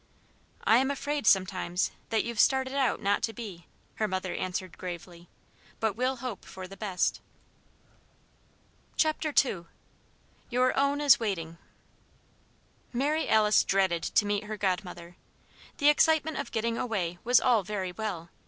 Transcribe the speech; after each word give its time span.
"I'm 0.63 0.89
afraid, 0.89 1.27
sometimes, 1.27 1.91
that 2.09 2.23
you've 2.23 2.39
started 2.39 2.73
out 2.73 3.03
not 3.03 3.21
to 3.21 3.33
be," 3.33 3.67
her 3.97 4.07
mother 4.07 4.33
answered, 4.33 4.79
gravely, 4.79 5.29
"but 5.79 5.95
we'll 5.95 6.15
hope 6.15 6.43
for 6.43 6.67
the 6.67 6.75
best." 6.75 7.21
II 9.05 9.65
YOUR 10.49 10.75
OWN 10.75 11.01
IS 11.01 11.19
WAITING 11.19 11.59
Mary 12.91 13.29
Alice 13.29 13.63
dreaded 13.63 14.01
to 14.01 14.25
meet 14.25 14.45
her 14.45 14.57
godmother. 14.57 15.17
The 15.77 15.89
excitement 15.89 16.37
of 16.37 16.51
getting 16.51 16.79
away 16.79 17.19
was 17.23 17.39
all 17.39 17.61
very 17.61 17.91
well. 17.91 18.31